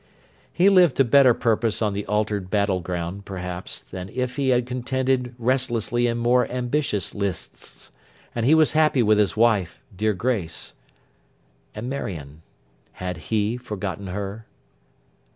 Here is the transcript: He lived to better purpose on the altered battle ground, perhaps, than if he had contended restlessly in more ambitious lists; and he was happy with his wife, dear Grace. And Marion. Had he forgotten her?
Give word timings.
He 0.51 0.67
lived 0.67 0.95
to 0.97 1.03
better 1.03 1.35
purpose 1.35 1.79
on 1.79 1.93
the 1.93 2.07
altered 2.07 2.49
battle 2.49 2.79
ground, 2.79 3.23
perhaps, 3.23 3.79
than 3.79 4.09
if 4.09 4.35
he 4.35 4.49
had 4.49 4.65
contended 4.65 5.35
restlessly 5.37 6.07
in 6.07 6.17
more 6.17 6.49
ambitious 6.51 7.13
lists; 7.13 7.91
and 8.33 8.43
he 8.43 8.55
was 8.55 8.71
happy 8.71 9.03
with 9.03 9.19
his 9.19 9.37
wife, 9.37 9.79
dear 9.95 10.13
Grace. 10.15 10.73
And 11.75 11.87
Marion. 11.87 12.41
Had 12.93 13.17
he 13.29 13.57
forgotten 13.57 14.07
her? 14.07 14.47